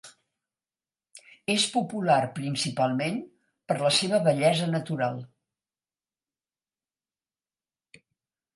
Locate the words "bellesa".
4.29-4.71